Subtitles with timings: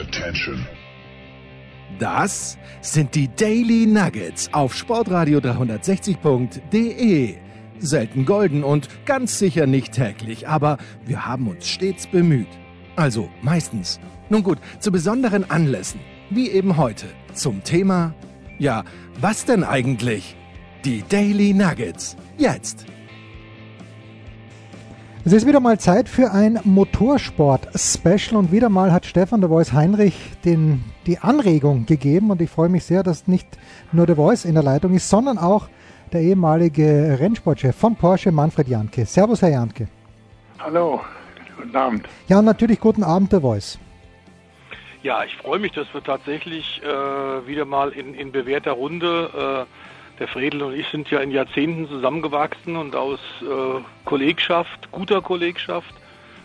[0.00, 0.64] Attention.
[1.98, 7.34] Das sind die Daily Nuggets auf Sportradio 360.de.
[7.80, 12.48] Selten golden und ganz sicher nicht täglich, aber wir haben uns stets bemüht.
[12.96, 13.98] Also meistens.
[14.28, 18.14] Nun gut, zu besonderen Anlässen, wie eben heute, zum Thema,
[18.58, 18.84] ja,
[19.20, 20.36] was denn eigentlich?
[20.84, 22.16] Die Daily Nuggets.
[22.36, 22.86] Jetzt.
[25.28, 29.74] Es ist wieder mal Zeit für ein Motorsport-Special und wieder mal hat Stefan der Voice
[29.74, 33.46] Heinrich den, die Anregung gegeben und ich freue mich sehr, dass nicht
[33.92, 35.68] nur der Voice in der Leitung ist, sondern auch
[36.14, 39.04] der ehemalige Rennsportchef von Porsche, Manfred Janke.
[39.04, 39.88] Servus, Herr Janke.
[40.60, 41.02] Hallo,
[41.58, 42.08] guten Abend.
[42.28, 43.78] Ja, und natürlich guten Abend, der Voice.
[45.02, 49.87] Ja, ich freue mich, dass wir tatsächlich äh, wieder mal in, in bewährter Runde äh,
[50.18, 55.94] der Fredel und ich sind ja in Jahrzehnten zusammengewachsen und aus äh, Kollegschaft, guter Kollegschaft,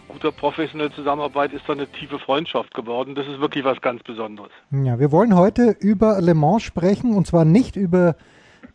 [0.08, 3.16] guter professioneller Zusammenarbeit ist dann eine tiefe Freundschaft geworden.
[3.16, 4.52] Das ist wirklich was ganz Besonderes.
[4.72, 8.16] Ja, wir wollen heute über Le Mans sprechen und zwar nicht über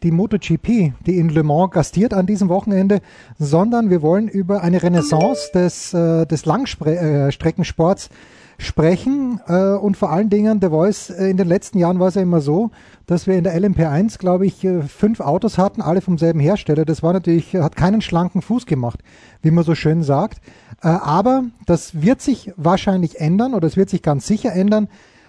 [0.02, 3.00] die MotoGP, die in Le Mans gastiert an diesem Wochenende,
[3.38, 8.10] sondern wir wollen über eine Renaissance des, äh, des Langstreckensports
[8.58, 12.16] sprechen äh, und vor allen Dingen der Voice, äh, in den letzten Jahren war es
[12.16, 12.70] ja immer so,
[13.06, 16.84] dass wir in der LMP1, glaube ich, äh, fünf Autos hatten, alle vom selben Hersteller.
[16.84, 19.00] Das war natürlich, hat keinen schlanken Fuß gemacht,
[19.42, 20.40] wie man so schön sagt.
[20.82, 24.88] Äh, aber das wird sich wahrscheinlich ändern oder es wird sich ganz sicher ändern.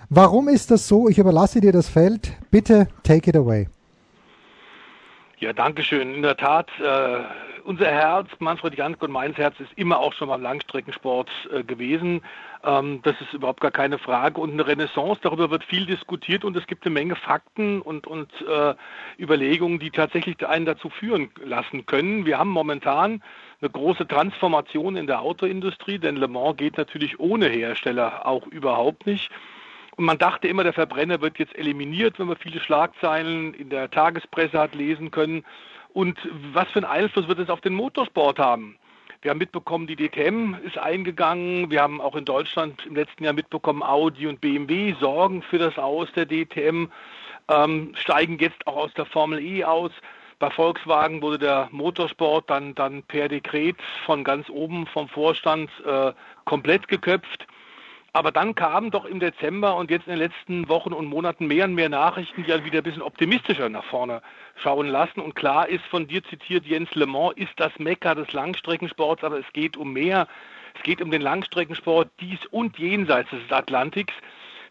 [0.09, 1.07] Warum ist das so?
[1.07, 2.33] Ich überlasse dir das Feld.
[2.49, 3.67] Bitte take it away.
[5.37, 6.15] Ja, danke schön.
[6.15, 7.19] In der Tat, äh,
[7.63, 12.21] unser Herz, Manfred Jank und mein Herz ist immer auch schon mal Langstreckensport äh, gewesen.
[12.63, 14.41] Ähm, das ist überhaupt gar keine Frage.
[14.41, 18.29] Und eine Renaissance, darüber wird viel diskutiert und es gibt eine Menge Fakten und, und
[18.41, 18.75] äh,
[19.17, 22.25] Überlegungen, die tatsächlich einen dazu führen lassen können.
[22.25, 23.23] Wir haben momentan
[23.61, 29.05] eine große Transformation in der Autoindustrie, denn Le Mans geht natürlich ohne Hersteller auch überhaupt
[29.05, 29.29] nicht.
[29.95, 33.91] Und man dachte immer, der Verbrenner wird jetzt eliminiert, wenn man viele Schlagzeilen in der
[33.91, 35.43] Tagespresse hat lesen können.
[35.93, 36.17] Und
[36.53, 38.77] was für einen Einfluss wird es auf den Motorsport haben?
[39.21, 41.69] Wir haben mitbekommen, die DTM ist eingegangen.
[41.69, 45.77] Wir haben auch in Deutschland im letzten Jahr mitbekommen, Audi und BMW sorgen für das
[45.77, 46.87] Aus der DTM,
[47.49, 49.91] ähm, steigen jetzt auch aus der Formel E aus.
[50.39, 53.75] Bei Volkswagen wurde der Motorsport dann, dann per Dekret
[54.05, 56.13] von ganz oben vom Vorstand äh,
[56.45, 57.45] komplett geköpft.
[58.11, 61.65] Aber dann kamen doch im Dezember und jetzt in den letzten Wochen und Monaten mehr
[61.65, 64.21] und mehr Nachrichten, die halt wieder ein bisschen optimistischer nach vorne
[64.55, 65.19] schauen lassen.
[65.19, 69.39] Und klar ist von dir zitiert, Jens Le Mans ist das Mekka des Langstreckensports, aber
[69.39, 70.27] es geht um mehr.
[70.75, 74.13] Es geht um den Langstreckensport dies und jenseits des Atlantiks.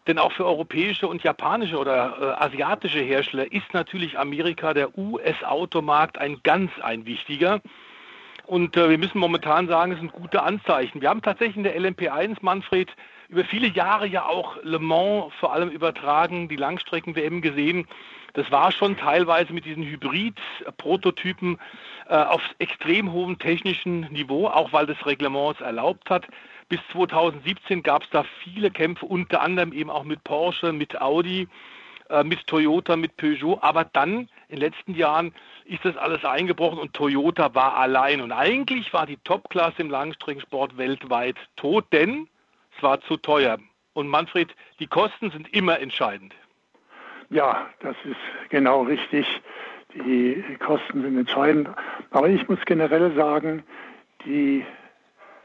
[0.07, 6.17] Denn auch für europäische und japanische oder äh, asiatische Hersteller ist natürlich Amerika, der US-Automarkt,
[6.17, 7.61] ein ganz ein wichtiger.
[8.47, 11.01] Und äh, wir müssen momentan sagen, es sind gute Anzeichen.
[11.01, 12.89] Wir haben tatsächlich in der LMP1, Manfred,
[13.29, 17.87] über viele Jahre ja auch Le Mans vor allem übertragen, die Langstrecken-WM gesehen.
[18.33, 21.59] Das war schon teilweise mit diesen Hybrid-Prototypen
[22.07, 26.27] äh, auf extrem hohem technischen Niveau, auch weil das Reglement es erlaubt hat.
[26.69, 31.47] Bis 2017 gab es da viele Kämpfe, unter anderem eben auch mit Porsche, mit Audi,
[32.09, 33.59] äh, mit Toyota, mit Peugeot.
[33.61, 35.33] Aber dann in den letzten Jahren
[35.65, 38.21] ist das alles eingebrochen und Toyota war allein.
[38.21, 42.27] Und eigentlich war die Topklasse im Langstreckensport weltweit tot, denn
[42.83, 43.57] war zu teuer.
[43.93, 46.33] Und Manfred, die Kosten sind immer entscheidend.
[47.29, 49.27] Ja, das ist genau richtig.
[49.93, 51.69] Die Kosten sind entscheidend.
[52.11, 53.63] Aber ich muss generell sagen,
[54.25, 54.65] die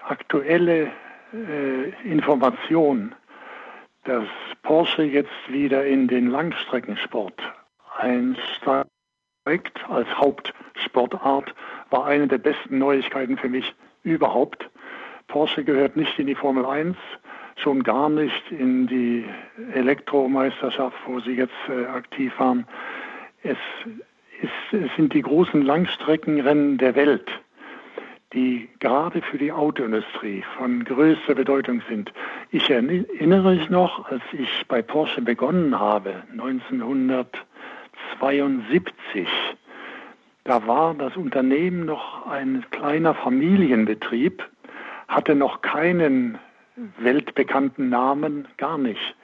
[0.06, 0.90] aktuelle
[1.32, 3.14] äh, Information,
[4.04, 4.24] dass
[4.62, 7.40] Porsche jetzt wieder in den Langstreckensport
[7.96, 8.86] einsteigt
[9.88, 11.54] als Hauptsportart,
[11.90, 14.70] war eine der besten Neuigkeiten für mich überhaupt.
[15.34, 16.96] Porsche gehört nicht in die Formel 1,
[17.56, 19.24] schon gar nicht in die
[19.72, 22.68] Elektromeisterschaft, wo sie jetzt äh, aktiv waren.
[23.42, 23.58] Es,
[24.40, 27.28] ist, es sind die großen Langstreckenrennen der Welt,
[28.32, 32.12] die gerade für die Autoindustrie von größter Bedeutung sind.
[32.52, 39.26] Ich erinnere mich noch, als ich bei Porsche begonnen habe, 1972,
[40.44, 44.44] da war das Unternehmen noch ein kleiner Familienbetrieb,
[45.08, 46.38] hatte noch keinen
[46.98, 49.14] weltbekannten Namen gar nicht.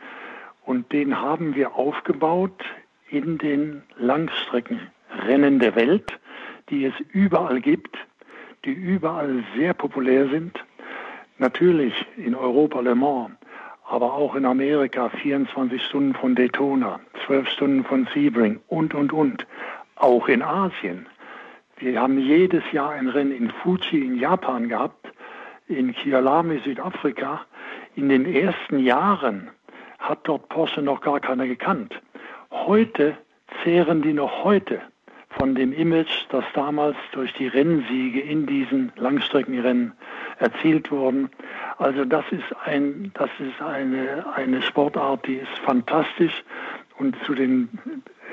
[0.65, 2.65] Und den haben wir aufgebaut
[3.09, 6.19] in den Langstreckenrennen der Welt,
[6.69, 7.97] die es überall gibt,
[8.65, 10.65] die überall sehr populär sind.
[11.39, 13.33] Natürlich in Europa Le Mans,
[13.89, 19.47] aber auch in Amerika 24 Stunden von Daytona, 12 Stunden von Sebring und, und, und.
[19.97, 21.07] Auch in Asien.
[21.79, 25.00] Wir haben jedes Jahr ein Rennen in Fuji in Japan gehabt
[25.71, 27.43] in Kialami, Südafrika,
[27.97, 29.51] in den ersten Jahren
[29.99, 31.95] hat dort Porsche noch gar keiner gekannt.
[32.51, 33.17] Heute
[33.63, 34.81] zehren die noch heute
[35.39, 39.93] von dem Image, das damals durch die Rennsiege in diesen Langstreckenrennen
[40.39, 41.31] erzielt wurden.
[41.79, 46.43] Also das ist ein, das ist eine, eine Sportart, die ist fantastisch
[46.99, 47.69] und zu den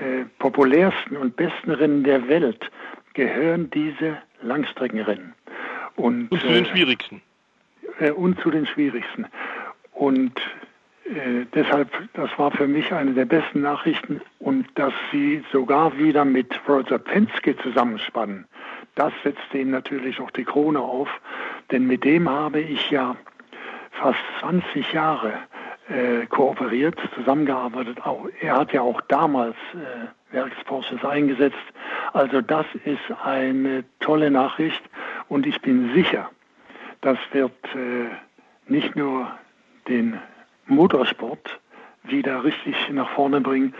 [0.01, 2.72] äh, populärsten und besten Rennen der Welt
[3.13, 5.33] gehören diese Langstreckenrennen.
[5.95, 7.22] Und, und zu den äh, schwierigsten.
[7.99, 9.25] Äh, und zu den schwierigsten.
[9.94, 10.39] Und
[11.05, 16.25] äh, deshalb, das war für mich eine der besten Nachrichten und dass sie sogar wieder
[16.25, 18.45] mit Roger Penske zusammenspannen,
[18.95, 21.09] das setzte ihm natürlich auch die Krone auf,
[21.71, 23.15] denn mit dem habe ich ja
[23.91, 25.33] fast 20 Jahre
[25.89, 28.05] äh, kooperiert, zusammengearbeitet.
[28.05, 31.55] Auch, er hat ja auch damals äh, Werks Porsches eingesetzt.
[32.13, 34.83] Also das ist eine tolle Nachricht
[35.29, 36.29] und ich bin sicher,
[37.01, 38.09] das wird äh,
[38.67, 39.31] nicht nur
[39.88, 40.19] den
[40.65, 41.59] Motorsport
[42.03, 43.73] wieder richtig nach vorne bringen,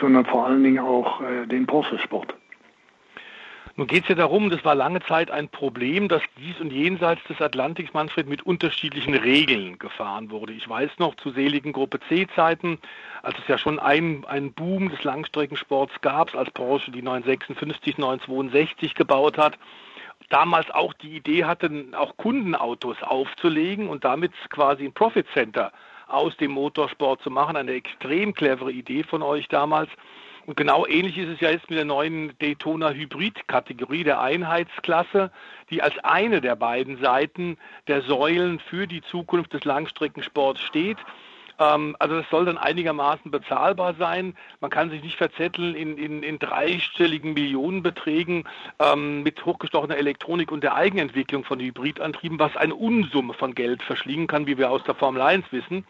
[0.00, 2.34] sondern vor allen Dingen auch äh, den Porsche-Sport.
[3.78, 7.22] Nun geht es ja darum, das war lange Zeit ein Problem, dass dies und jenseits
[7.24, 10.54] des Atlantiks, Manfred, mit unterschiedlichen Regeln gefahren wurde.
[10.54, 12.78] Ich weiß noch zu seligen Gruppe C-Zeiten,
[13.22, 18.94] als es ja schon einen, einen Boom des Langstreckensports gab, als Porsche die 956, 962
[18.94, 19.58] gebaut hat,
[20.28, 25.72] damals auch die Idee hatten, auch Kundenautos aufzulegen und damit quasi ein Profit Center
[26.08, 27.56] aus dem Motorsport zu machen.
[27.56, 29.90] Eine extrem clevere Idee von euch damals.
[30.46, 35.32] Und genau ähnlich ist es ja jetzt mit der neuen Daytona Hybrid-Kategorie der Einheitsklasse,
[35.70, 37.58] die als eine der beiden Seiten
[37.88, 40.98] der Säulen für die Zukunft des Langstreckensports steht.
[41.58, 44.36] Ähm, also das soll dann einigermaßen bezahlbar sein.
[44.60, 48.44] Man kann sich nicht verzetteln in, in, in dreistelligen Millionenbeträgen
[48.78, 54.26] ähm, mit hochgestochener Elektronik und der Eigenentwicklung von Hybridantrieben, was eine Unsumme von Geld verschlingen
[54.26, 55.84] kann, wie wir aus der Formel 1 wissen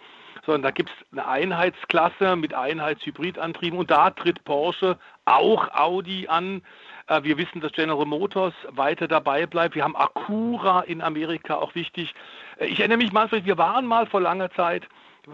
[0.44, 6.62] sondern da gibt es eine Einheitsklasse mit Einheitshybridantrieben und da tritt Porsche, auch Audi an.
[7.08, 9.74] Äh, wir wissen, dass General Motors weiter dabei bleibt.
[9.74, 12.14] Wir haben Acura in Amerika, auch wichtig.
[12.58, 14.88] Äh, ich erinnere mich, Manfred, wir waren mal vor langer Zeit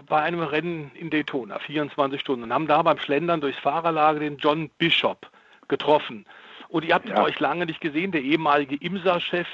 [0.07, 4.37] bei einem Rennen in Daytona, 24 Stunden, und haben da beim Schlendern durchs Fahrerlager den
[4.37, 5.29] John Bishop
[5.67, 6.25] getroffen.
[6.69, 7.21] Und ihr habt ja.
[7.21, 9.47] euch lange nicht gesehen, der ehemalige IMSA-Chef,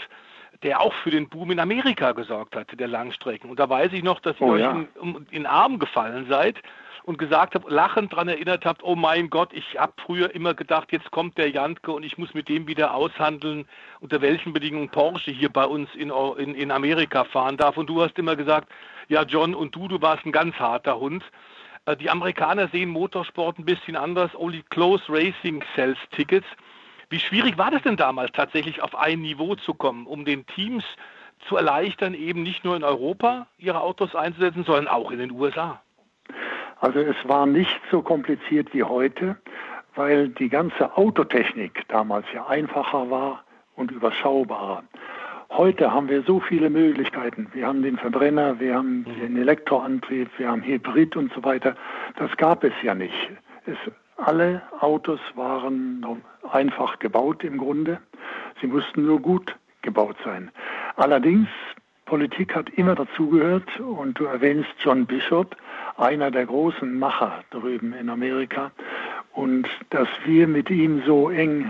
[0.64, 3.50] der auch für den Boom in Amerika gesorgt hatte, der Langstrecken.
[3.50, 4.86] Und da weiß ich noch, dass ihr oh, euch ja.
[5.02, 6.62] in, in, Arm gefallen seid
[7.04, 10.92] und gesagt habt, lachend daran erinnert habt, oh mein Gott, ich habe früher immer gedacht,
[10.92, 13.68] jetzt kommt der Jantke und ich muss mit dem wieder aushandeln,
[14.00, 17.78] unter welchen Bedingungen Porsche hier bei uns in, in, in Amerika fahren darf.
[17.78, 18.70] Und du hast immer gesagt,
[19.08, 21.24] ja John, und du, du warst ein ganz harter Hund.
[21.86, 24.36] Äh, die Amerikaner sehen Motorsport ein bisschen anders.
[24.36, 26.48] Only Close Racing sells Tickets.
[27.10, 30.84] Wie schwierig war das denn damals tatsächlich auf ein Niveau zu kommen, um den Teams
[31.48, 35.82] zu erleichtern, eben nicht nur in Europa ihre Autos einzusetzen, sondern auch in den USA?
[36.82, 39.36] Also es war nicht so kompliziert wie heute,
[39.96, 43.44] weil die ganze Autotechnik damals ja einfacher war
[43.76, 44.84] und überschaubarer.
[45.52, 47.48] Heute haben wir so viele Möglichkeiten.
[47.54, 49.20] Wir haben den Verbrenner, wir haben mhm.
[49.20, 51.76] den Elektroantrieb, wir haben Hybrid und so weiter.
[52.18, 53.32] Das gab es ja nicht.
[53.66, 53.78] Es,
[54.18, 58.00] alle Autos waren einfach gebaut im Grunde.
[58.62, 60.52] Sie mussten nur gut gebaut sein.
[60.98, 61.48] Allerdings,
[62.10, 65.56] Politik hat immer dazugehört und du erwähnst John Bishop,
[65.96, 68.72] einer der großen Macher drüben in Amerika.
[69.34, 71.70] Und dass wir mit ihm so eng äh,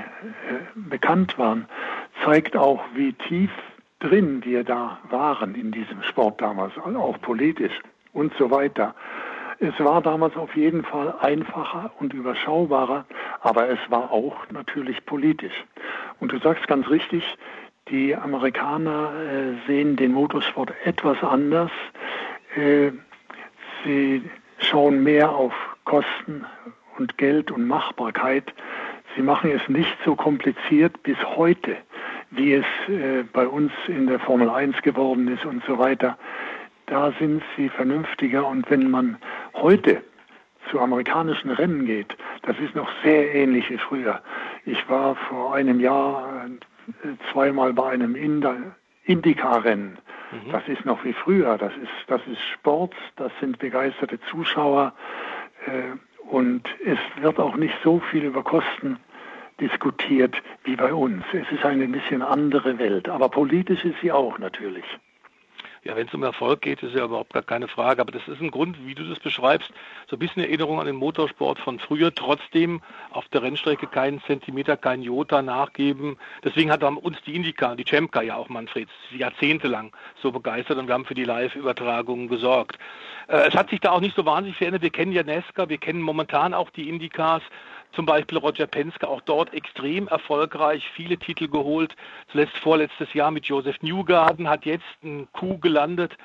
[0.75, 1.67] bekannt waren,
[2.23, 3.51] zeigt auch, wie tief
[3.99, 7.77] drin wir da waren in diesem Sport damals, auch politisch
[8.13, 8.95] und so weiter.
[9.59, 13.03] Es war damals auf jeden Fall einfacher und überschaubarer,
[13.41, 15.65] aber es war auch natürlich politisch.
[16.21, 17.25] Und du sagst ganz richtig,
[17.89, 21.71] die Amerikaner äh, sehen den Motorsport etwas anders.
[22.55, 22.91] Äh,
[23.83, 24.23] sie
[24.59, 25.53] schauen mehr auf
[25.85, 26.45] Kosten
[26.97, 28.53] und Geld und Machbarkeit.
[29.15, 31.77] Sie machen es nicht so kompliziert bis heute,
[32.31, 36.17] wie es äh, bei uns in der Formel 1 geworden ist und so weiter.
[36.85, 39.17] Da sind sie vernünftiger und wenn man
[39.53, 40.01] heute
[40.69, 44.21] zu amerikanischen Rennen geht, das ist noch sehr ähnlich wie früher.
[44.65, 46.47] Ich war vor einem Jahr
[47.31, 48.15] zweimal bei einem
[49.05, 49.97] Indycar-Rennen.
[50.31, 50.51] Mhm.
[50.51, 51.57] Das ist noch wie früher.
[51.57, 54.93] Das ist, das ist Sport, das sind begeisterte Zuschauer.
[55.65, 55.97] Äh,
[56.29, 58.97] und es wird auch nicht so viel über Kosten
[59.59, 61.23] diskutiert wie bei uns.
[61.33, 64.85] Es ist eine bisschen andere Welt, aber politisch ist sie auch natürlich.
[65.83, 68.01] Ja, wenn es um Erfolg geht, ist ja überhaupt gar keine Frage.
[68.01, 69.71] Aber das ist ein Grund, wie du das beschreibst,
[70.09, 72.13] so ein bisschen Erinnerung an den Motorsport von früher.
[72.13, 72.81] Trotzdem
[73.11, 76.17] auf der Rennstrecke keinen Zentimeter, kein Jota nachgeben.
[76.43, 80.93] Deswegen hat uns die Indica, die Cemka ja auch Manfred jahrzehntelang so begeistert und wir
[80.93, 82.77] haben für die Live-Übertragungen gesorgt.
[83.29, 84.81] Äh, es hat sich da auch nicht so wahnsinnig verändert.
[84.81, 87.41] Wir kennen ja Nesca, wir kennen momentan auch die Indicas
[87.93, 91.95] zum Beispiel Roger Penske, auch dort extrem erfolgreich, viele Titel geholt.
[92.31, 96.15] Zuletzt vorletztes Jahr mit Joseph Newgarden hat jetzt ein Coup gelandet,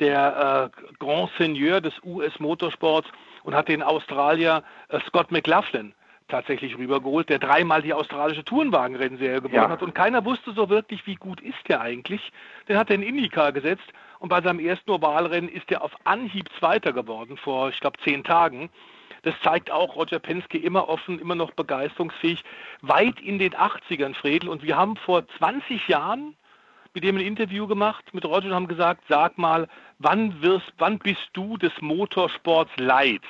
[0.00, 3.08] der äh, Grand Seigneur des US-Motorsports
[3.44, 5.94] und hat den Australier äh, Scott McLaughlin
[6.32, 9.68] tatsächlich rübergeholt, der dreimal die australische Tourenwagenrennserie gewonnen ja.
[9.68, 12.32] hat und keiner wusste so wirklich, wie gut ist der eigentlich.
[12.68, 13.84] Den hat er in IndyCar gesetzt
[14.18, 18.24] und bei seinem ersten Ovalrennen ist er auf Anhieb Zweiter geworden vor, ich glaube, zehn
[18.24, 18.70] Tagen.
[19.22, 22.42] Das zeigt auch Roger Penske immer offen, immer noch begeisterungsfähig,
[22.80, 24.48] weit in den 80ern, Fredel.
[24.48, 26.34] Und wir haben vor 20 Jahren
[26.94, 30.98] mit dem ein Interview gemacht mit Roger und haben gesagt, sag mal, wann wirst, wann
[30.98, 33.22] bist du des Motorsports leid?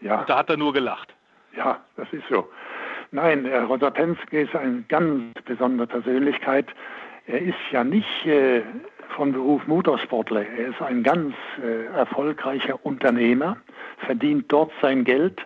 [0.00, 0.20] Ja.
[0.20, 1.14] Und da hat er nur gelacht.
[1.56, 2.48] Ja, das ist so.
[3.10, 6.66] Nein, Roger Penske ist eine ganz besondere Persönlichkeit.
[7.26, 8.62] Er ist ja nicht äh,
[9.10, 10.46] von Beruf Motorsportler.
[10.46, 13.58] Er ist ein ganz äh, erfolgreicher Unternehmer,
[13.98, 15.44] verdient dort sein Geld,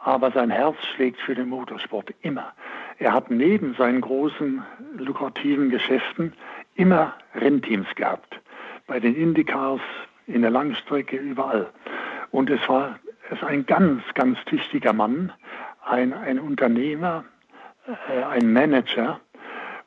[0.00, 2.52] aber sein Herz schlägt für den Motorsport immer.
[2.98, 4.62] Er hat neben seinen großen
[4.98, 6.32] lukrativen Geschäften
[6.74, 8.40] immer Rennteams gehabt.
[8.86, 9.80] Bei den Indycars,
[10.26, 11.68] in der Langstrecke, überall.
[12.30, 12.98] Und es war
[13.30, 15.32] ist ein ganz, ganz tüchtiger Mann,
[15.84, 17.24] ein, ein Unternehmer,
[17.86, 19.20] äh, ein Manager.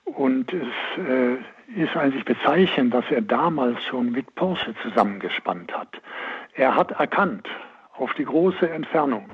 [0.06, 0.68] Und es
[0.98, 1.38] äh,
[1.76, 6.02] ist eigentlich bezeichnend, dass er damals schon mit Porsche zusammengespannt hat.
[6.54, 7.48] Er hat erkannt,
[7.94, 9.30] auf die große Entfernung,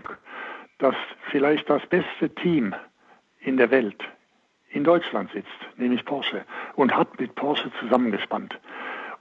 [0.80, 0.96] dass
[1.30, 2.76] vielleicht das beste Team
[3.40, 4.04] in der Welt
[4.70, 5.48] in Deutschland sitzt,
[5.78, 6.44] nämlich Porsche,
[6.76, 8.60] und hat mit Porsche zusammengespannt.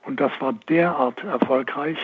[0.05, 1.99] Und das war derart erfolgreich.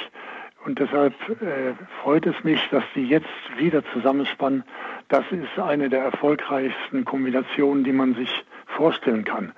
[0.64, 4.62] Und deshalb äh, freut es mich, dass die jetzt wieder zusammenspannen.
[5.09, 9.52] Das ist eine der erfolgreichsten Kombinationen, die man sich vorstellen kann.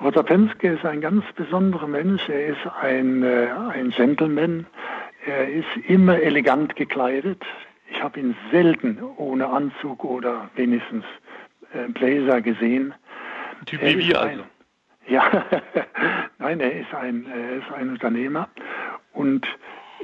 [0.00, 2.28] Roger Penske ist ein ganz besonderer Mensch.
[2.28, 4.66] Er ist ein, äh, ein Gentleman.
[5.24, 7.42] Er ist immer elegant gekleidet.
[7.90, 11.04] Ich habe ihn selten ohne Anzug oder wenigstens
[11.72, 12.94] äh, Blazer gesehen.
[13.64, 14.42] Typ wie wir also.
[15.08, 15.44] Ja,
[16.40, 18.48] nein, er ist ein, er ist ein Unternehmer.
[19.12, 19.46] Und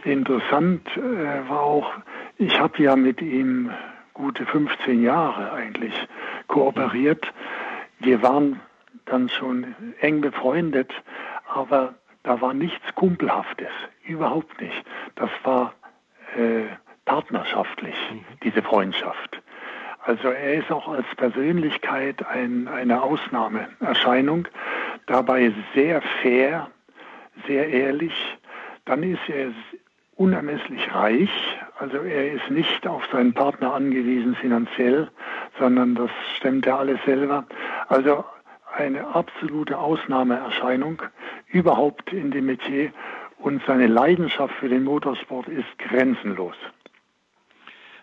[0.05, 1.93] interessant äh, war auch,
[2.39, 3.71] ich habe ja mit ihm
[4.15, 5.95] gute 15 Jahre eigentlich
[6.49, 7.33] kooperiert.
[7.99, 8.61] Wir waren
[9.05, 10.93] dann schon eng befreundet,
[11.49, 13.71] aber da war nichts Kumpelhaftes,
[14.05, 14.85] überhaupt nicht.
[15.17, 15.75] Das war
[16.37, 16.65] äh,
[17.05, 18.25] partnerschaftlich, mhm.
[18.43, 19.43] diese Freundschaft.
[20.05, 24.49] Also er ist auch als Persönlichkeit ein, eine Ausnahmeerscheinung,
[25.07, 26.71] dabei sehr fair,
[27.47, 28.13] sehr ehrlich.
[28.85, 29.53] Dann ist er
[30.17, 31.31] unermesslich reich,
[31.79, 35.11] also er ist nicht auf seinen Partner angewiesen finanziell,
[35.59, 37.45] sondern das stemmt er alles selber.
[37.89, 38.25] Also
[38.77, 41.03] eine absolute Ausnahmeerscheinung
[41.49, 42.93] überhaupt in dem Metier
[43.39, 46.57] und seine Leidenschaft für den Motorsport ist grenzenlos.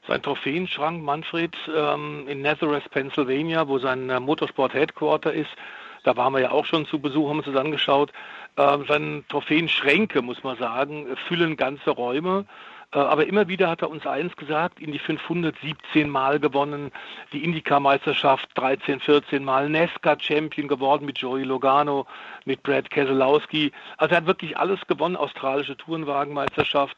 [0.07, 5.55] Sein Trophäenschrank Manfred ähm, in Nazareth, Pennsylvania, wo sein äh, Motorsport-Headquarter ist,
[6.03, 8.11] da waren wir ja auch schon zu Besuch, haben uns das angeschaut.
[8.59, 12.45] Ähm, seine Trophäenschränke, muss man sagen, füllen ganze Räume.
[12.91, 16.91] Äh, aber immer wieder hat er uns eins gesagt, in die 517 Mal gewonnen,
[17.31, 22.05] die Indycar-Meisterschaft 13, 14 Mal, Nesca-Champion geworden mit Joey Logano,
[22.43, 23.71] mit Brad Keselowski.
[23.95, 26.97] Also er hat wirklich alles gewonnen, australische Tourenwagenmeisterschaft.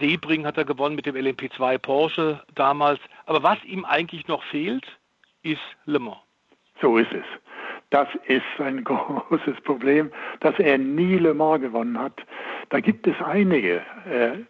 [0.00, 2.98] Sebring hat er gewonnen mit dem LMP2 Porsche damals.
[3.26, 4.84] Aber was ihm eigentlich noch fehlt,
[5.44, 6.18] ist Le Mans.
[6.82, 7.24] So ist es.
[7.96, 10.10] Das ist ein großes Problem,
[10.40, 12.12] dass er nie Le Mans gewonnen hat.
[12.68, 13.76] Da gibt es einige.
[14.04, 14.44] Äh,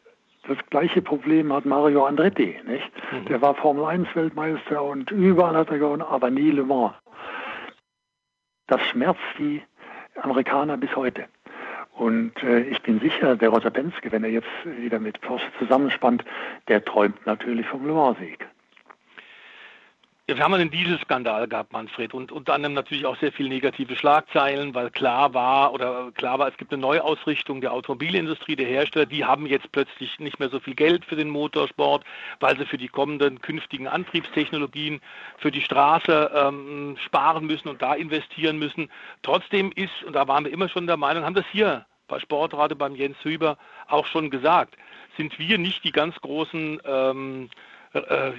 [0.49, 2.91] das gleiche Problem hat Mario Andretti, nicht?
[3.13, 3.27] Mhm.
[3.27, 6.95] Der war Formel 1 Weltmeister und überall hat er gewonnen, aber nie Le Mans.
[8.67, 9.63] Das schmerzt die
[10.21, 11.27] Amerikaner bis heute.
[11.93, 16.25] Und äh, ich bin sicher, der Roger Penske, wenn er jetzt wieder mit Porsche zusammenspannt,
[16.67, 18.45] der träumt natürlich vom Le Mans-Sieg.
[20.29, 24.75] Wir haben einen Dieselskandal gehabt, Manfred, und unter anderem natürlich auch sehr viele negative Schlagzeilen,
[24.75, 29.25] weil klar war oder klar war, es gibt eine Neuausrichtung der Automobilindustrie, der Hersteller, die
[29.25, 32.05] haben jetzt plötzlich nicht mehr so viel Geld für den Motorsport,
[32.41, 35.01] weil sie für die kommenden künftigen Antriebstechnologien
[35.39, 38.91] für die Straße ähm, sparen müssen und da investieren müssen.
[39.23, 42.75] Trotzdem ist, und da waren wir immer schon der Meinung, haben das hier bei Sportrate
[42.75, 44.77] beim Jens Hüber auch schon gesagt,
[45.17, 47.49] sind wir nicht die ganz großen ähm,
[47.93, 48.33] äh,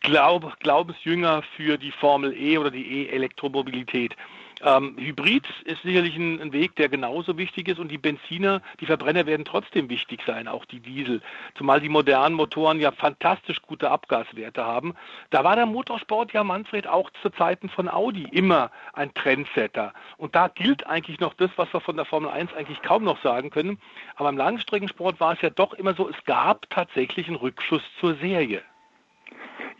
[0.00, 4.16] Glaub, Glaubensjünger für die Formel E oder die E-Elektromobilität.
[4.62, 8.86] Ähm, Hybrid ist sicherlich ein, ein, Weg, der genauso wichtig ist und die Benziner, die
[8.86, 11.22] Verbrenner werden trotzdem wichtig sein, auch die Diesel.
[11.56, 14.94] Zumal die modernen Motoren ja fantastisch gute Abgaswerte haben.
[15.30, 19.94] Da war der Motorsport ja, Manfred, auch zu Zeiten von Audi immer ein Trendsetter.
[20.18, 23.22] Und da gilt eigentlich noch das, was wir von der Formel 1 eigentlich kaum noch
[23.22, 23.78] sagen können.
[24.16, 28.14] Aber im Langstreckensport war es ja doch immer so, es gab tatsächlich einen Rückschluss zur
[28.16, 28.62] Serie.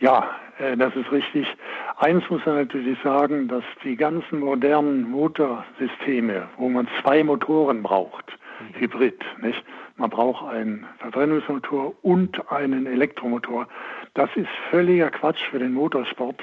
[0.01, 1.47] Ja, äh, das ist richtig.
[1.97, 8.25] Eins muss man natürlich sagen, dass die ganzen modernen Motorsysteme, wo man zwei Motoren braucht,
[8.59, 8.79] mhm.
[8.79, 9.63] Hybrid, nicht?
[9.97, 13.67] Man braucht einen Verbrennungsmotor und einen Elektromotor.
[14.15, 16.41] Das ist völliger Quatsch für den Motorsport.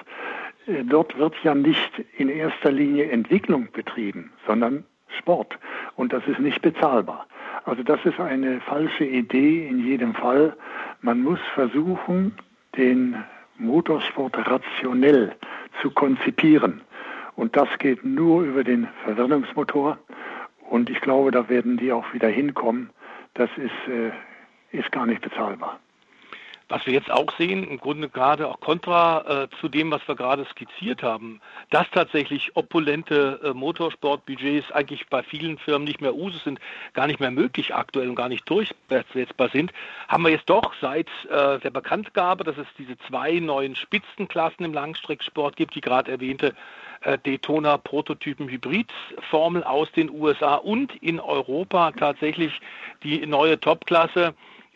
[0.68, 4.84] Äh, dort wird ja nicht in erster Linie Entwicklung betrieben, sondern
[5.18, 5.58] Sport.
[5.96, 7.26] Und das ist nicht bezahlbar.
[7.64, 10.56] Also das ist eine falsche Idee in jedem Fall.
[11.00, 12.36] Man muss versuchen,
[12.76, 13.24] den
[13.58, 15.34] Motorsport rationell
[15.82, 16.80] zu konzipieren.
[17.36, 19.98] Und das geht nur über den Verbrennungsmotor.
[20.70, 22.90] Und ich glaube, da werden die auch wieder hinkommen.
[23.34, 24.10] Das ist, äh,
[24.76, 25.78] ist gar nicht bezahlbar.
[26.70, 30.16] Was wir jetzt auch sehen, im Grunde gerade auch kontra äh, zu dem, was wir
[30.16, 36.44] gerade skizziert haben, dass tatsächlich opulente äh, Motorsportbudgets eigentlich bei vielen Firmen nicht mehr Usus
[36.44, 36.60] sind,
[36.92, 39.72] gar nicht mehr möglich aktuell und gar nicht durchsetzbar sind,
[40.08, 44.74] haben wir jetzt doch seit äh, der Bekanntgabe, dass es diese zwei neuen Spitzenklassen im
[44.74, 46.54] Langstrecksport gibt, die gerade erwähnte
[47.00, 48.92] äh, Daytona Prototypen Hybrid
[49.30, 52.60] Formel aus den USA und in Europa tatsächlich
[53.02, 54.34] die neue Topklasse,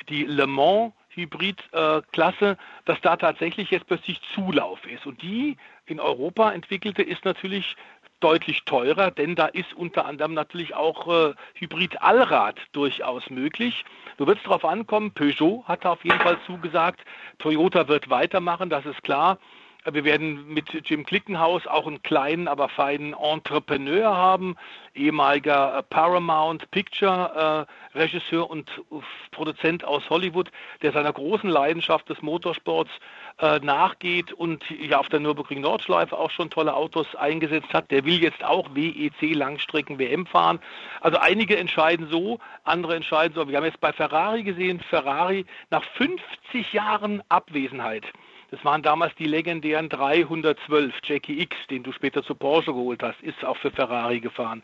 [0.08, 5.06] die Le Mans Hybridklasse, dass da tatsächlich jetzt plötzlich Zulauf ist.
[5.06, 7.76] Und die in Europa entwickelte ist natürlich
[8.20, 13.84] deutlich teurer, denn da ist unter anderem natürlich auch äh, Hybrid-Allrad durchaus möglich.
[14.16, 17.00] Du wirst darauf ankommen, Peugeot hat auf jeden Fall zugesagt,
[17.38, 19.38] Toyota wird weitermachen, das ist klar.
[19.90, 24.54] Wir werden mit Jim Klickenhaus auch einen kleinen, aber feinen Entrepreneur haben,
[24.94, 28.70] ehemaliger äh, Paramount Picture äh, Regisseur und
[29.32, 32.92] Produzent aus Hollywood, der seiner großen Leidenschaft des Motorsports
[33.40, 37.90] äh, nachgeht und ja auf der Nürburgring Nordschleife auch schon tolle Autos eingesetzt hat.
[37.90, 40.60] Der will jetzt auch WEC Langstrecken WM fahren.
[41.00, 43.48] Also einige entscheiden so, andere entscheiden so.
[43.48, 48.04] Wir haben jetzt bei Ferrari gesehen, Ferrari nach 50 Jahren Abwesenheit
[48.52, 53.18] das waren damals die legendären 312 Jackie X, den du später zu Porsche geholt hast,
[53.22, 54.62] ist auch für Ferrari gefahren.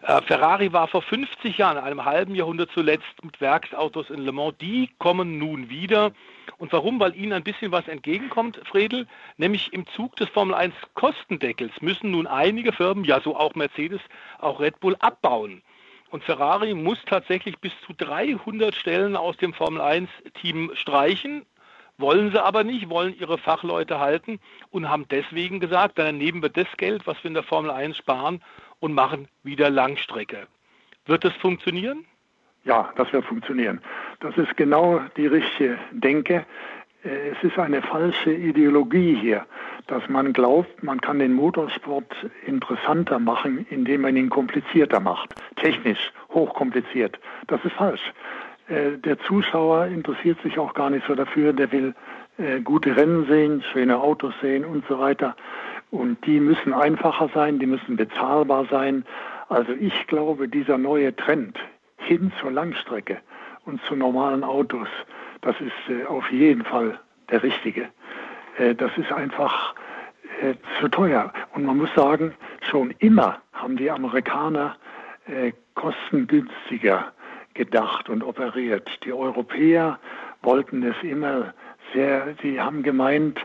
[0.00, 4.56] Äh, Ferrari war vor 50 Jahren, einem halben Jahrhundert zuletzt mit Werksautos in Le Mans.
[4.62, 6.12] Die kommen nun wieder.
[6.56, 6.98] Und warum?
[6.98, 12.12] Weil ihnen ein bisschen was entgegenkommt, Fredel, nämlich im Zug des Formel 1 Kostendeckels müssen
[12.12, 14.00] nun einige Firmen, ja so auch Mercedes,
[14.38, 15.60] auch Red Bull abbauen.
[16.08, 20.08] Und Ferrari muss tatsächlich bis zu 300 Stellen aus dem Formel 1
[20.40, 21.44] Team streichen,
[21.98, 24.38] wollen sie aber nicht, wollen ihre Fachleute halten
[24.70, 27.96] und haben deswegen gesagt, dann nehmen wir das Geld, was wir in der Formel 1
[27.96, 28.42] sparen
[28.80, 30.46] und machen wieder Langstrecke.
[31.06, 32.04] Wird das funktionieren?
[32.64, 33.80] Ja, das wird funktionieren.
[34.20, 36.44] Das ist genau die richtige Denke.
[37.04, 39.46] Äh, es ist eine falsche Ideologie hier,
[39.86, 42.12] dass man glaubt, man kann den Motorsport
[42.44, 45.34] interessanter machen, indem man ihn komplizierter macht.
[45.56, 47.18] Technisch hochkompliziert.
[47.46, 48.12] Das ist falsch.
[48.68, 51.94] Äh, der Zuschauer interessiert sich auch gar nicht so dafür, der will
[52.38, 55.36] äh, gute Rennen sehen, schöne Autos sehen und so weiter.
[55.90, 59.04] Und die müssen einfacher sein, die müssen bezahlbar sein.
[59.48, 61.58] Also ich glaube, dieser neue Trend
[61.96, 63.18] hin zur Langstrecke
[63.64, 64.88] und zu normalen Autos,
[65.42, 66.98] das ist äh, auf jeden Fall
[67.30, 67.88] der richtige.
[68.58, 69.74] Äh, das ist einfach
[70.42, 71.32] äh, zu teuer.
[71.54, 74.76] Und man muss sagen, schon immer haben die Amerikaner
[75.74, 77.12] kostengünstiger
[77.56, 78.88] gedacht und operiert.
[79.04, 79.98] Die Europäer
[80.42, 81.54] wollten es immer
[81.92, 83.38] sehr, sie haben gemeint,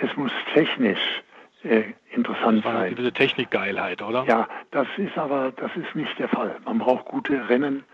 [0.00, 1.22] es muss technisch
[1.64, 2.94] äh, interessant das sein.
[2.96, 4.24] Diese Technikgeilheit, oder?
[4.26, 6.56] Ja, das ist aber, das ist nicht der Fall.
[6.64, 7.84] Man braucht gute Rennen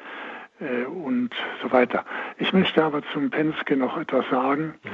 [0.60, 1.30] äh, und
[1.62, 2.04] so weiter.
[2.38, 4.74] Ich möchte aber zum Penske noch etwas sagen.
[4.82, 4.90] Mhm.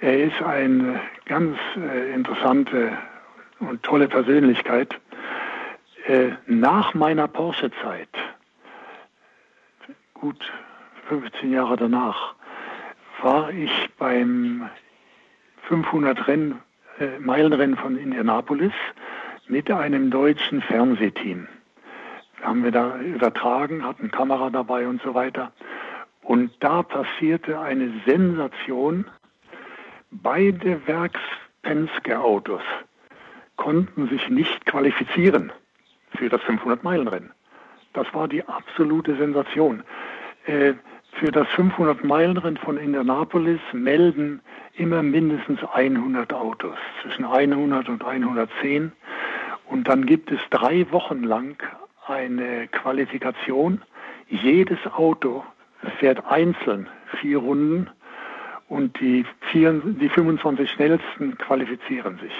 [0.00, 2.92] Er ist eine ganz äh, interessante
[3.60, 4.94] und tolle Persönlichkeit.
[6.06, 8.08] Äh, nach meiner Porsche-Zeit
[10.28, 10.52] gut
[11.08, 12.34] 15 Jahre danach,
[13.22, 14.68] war ich beim
[15.62, 16.60] 500 Rennen,
[17.00, 18.74] äh, Meilenrennen von Indianapolis
[19.46, 21.48] mit einem deutschen Fernsehteam.
[22.42, 25.50] Haben wir da übertragen, hatten Kamera dabei und so weiter.
[26.20, 29.06] Und da passierte eine Sensation.
[30.10, 32.62] Beide Werks-Penske-Autos
[33.56, 35.52] konnten sich nicht qualifizieren
[36.18, 37.32] für das 500-Meilen-Rennen.
[37.94, 39.82] Das war die absolute Sensation.
[40.48, 40.74] Äh,
[41.20, 44.40] für das 500-Meilen-Rennen von Indianapolis melden
[44.76, 48.92] immer mindestens 100 Autos, zwischen 100 und 110.
[49.66, 51.62] Und dann gibt es drei Wochen lang
[52.06, 53.82] eine Qualifikation.
[54.28, 55.44] Jedes Auto
[55.98, 56.86] fährt einzeln
[57.20, 57.90] vier Runden
[58.68, 62.32] und die, vier, die 25 schnellsten qualifizieren sich.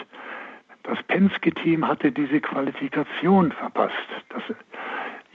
[0.84, 3.94] Das Penske-Team hatte diese Qualifikation verpasst.
[4.30, 4.42] Das,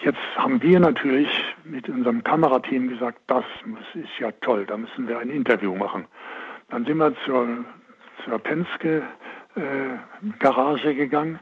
[0.04, 1.30] jetzt haben wir natürlich
[1.64, 3.46] mit unserem Kamerateam gesagt, das
[3.94, 6.06] ist ja toll, da müssen wir ein Interview machen.
[6.70, 7.48] Dann sind wir zur,
[8.24, 11.40] zur Penske-Garage äh, gegangen.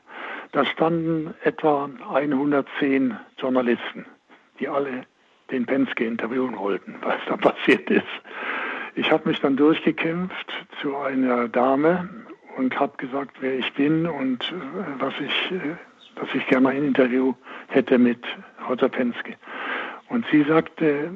[0.52, 4.06] Da standen etwa 110 Journalisten,
[4.60, 5.06] die alle
[5.52, 8.04] den Penske interviewen wollten, was da passiert ist.
[8.96, 12.10] Ich habe mich dann durchgekämpft zu einer Dame
[12.58, 14.56] und habe gesagt, wer ich bin und äh,
[15.00, 15.78] was ich, äh,
[16.16, 17.34] dass ich gerne ein Interview
[17.68, 18.24] hätte mit
[18.68, 19.36] Roger Penske.
[20.10, 21.12] Und sie sagte,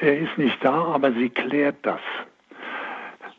[0.00, 2.00] er ist nicht da, aber sie klärt das.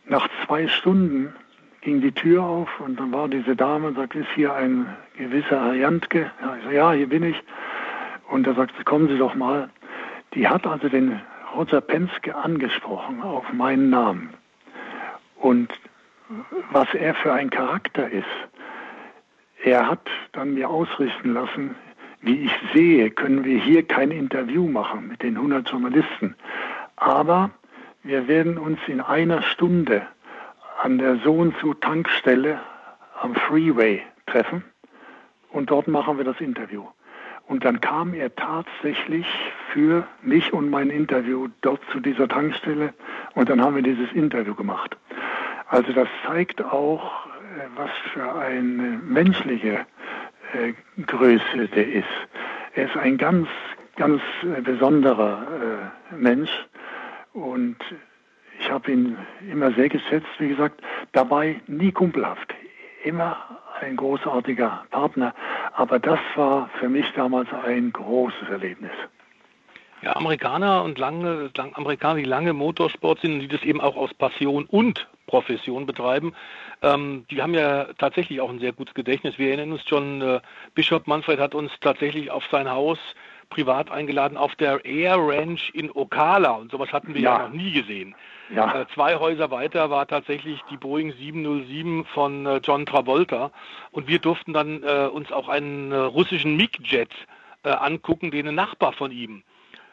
[0.05, 1.33] Nach zwei Stunden
[1.81, 5.65] ging die Tür auf und dann war diese Dame und sagte, ist hier ein gewisser
[5.65, 6.31] Herr Jantke?
[6.41, 7.41] Ja, ich so, ja, hier bin ich.
[8.29, 9.69] Und da sagte kommen Sie doch mal.
[10.33, 11.19] Die hat also den
[11.55, 14.33] Roger Penske angesprochen auf meinen Namen.
[15.35, 15.71] Und
[16.71, 18.25] was er für ein Charakter ist.
[19.63, 21.75] Er hat dann mir ausrichten lassen,
[22.21, 26.35] wie ich sehe, können wir hier kein Interview machen mit den 100 Journalisten.
[26.95, 27.51] Aber
[28.03, 30.05] wir werden uns in einer Stunde
[30.81, 32.59] an der so und so Tankstelle
[33.21, 34.63] am Freeway treffen
[35.51, 36.85] und dort machen wir das Interview.
[37.47, 39.25] Und dann kam er tatsächlich
[39.73, 42.93] für mich und mein Interview dort zu dieser Tankstelle
[43.33, 44.95] und dann haben wir dieses Interview gemacht.
[45.67, 47.27] Also das zeigt auch,
[47.75, 49.85] was für eine menschliche
[50.53, 52.05] äh, Größe der ist.
[52.75, 53.47] Er ist ein ganz,
[53.95, 56.51] ganz äh, besonderer Mensch
[57.33, 57.77] und
[58.59, 59.17] ich habe ihn
[59.49, 60.81] immer sehr geschätzt, wie gesagt,
[61.13, 62.53] dabei nie kumpelhaft,
[63.03, 63.37] immer
[63.81, 65.33] ein großartiger Partner.
[65.73, 68.91] Aber das war für mich damals ein großes Erlebnis.
[70.01, 74.65] Ja, Amerikaner und lange, Amerikaner, die lange Motorsport sind, die das eben auch aus Passion
[74.65, 76.33] und Profession betreiben,
[76.81, 79.37] ähm, die haben ja tatsächlich auch ein sehr gutes Gedächtnis.
[79.37, 80.41] Wir erinnern uns schon, äh,
[80.73, 82.97] Bischof Manfred hat uns tatsächlich auf sein Haus
[83.49, 87.53] privat eingeladen auf der Air Ranch in Ocala und sowas hatten wir ja, ja noch
[87.53, 88.15] nie gesehen.
[88.53, 88.81] Ja.
[88.81, 93.51] Äh, zwei Häuser weiter war tatsächlich die Boeing 707 von äh, John Travolta
[93.91, 97.11] und wir durften dann äh, uns auch einen äh, russischen MiG-Jet
[97.63, 99.43] äh, angucken, den ein Nachbar von ihm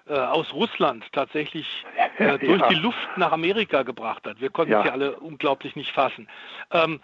[0.09, 1.85] äh, aus Russland tatsächlich
[2.19, 2.69] äh, durch ja.
[2.69, 4.41] die Luft nach Amerika gebracht hat.
[4.41, 6.29] Wir konnten es ja alle unglaublich nicht fassen.
[6.71, 7.01] Ähm,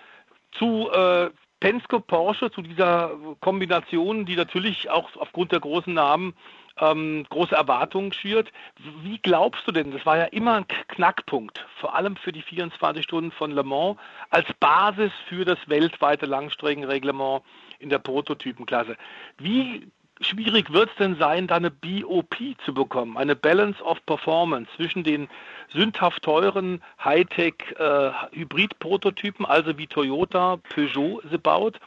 [0.52, 6.34] zu äh, Penske Porsche, zu dieser Kombination, die natürlich auch aufgrund der großen Namen
[6.80, 8.52] ähm, große Erwartungen schürt.
[9.02, 13.04] Wie glaubst du denn, das war ja immer ein Knackpunkt, vor allem für die 24
[13.04, 13.96] Stunden von Le Mans,
[14.30, 17.42] als Basis für das weltweite Langstreckenreglement
[17.78, 18.96] in der Prototypenklasse.
[19.38, 19.86] Wie
[20.22, 25.04] schwierig wird es denn sein, da eine BOP zu bekommen, eine Balance of Performance zwischen
[25.04, 25.28] den
[25.72, 31.80] sündhaft teuren Hightech-Hybrid-Prototypen, äh, also wie Toyota, Peugeot sie baut,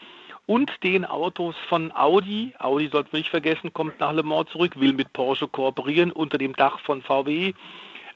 [0.47, 2.53] und den Autos von Audi.
[2.59, 6.37] Audi sollten wir nicht vergessen, kommt nach Le Mans zurück, will mit Porsche kooperieren unter
[6.37, 7.53] dem Dach von VW.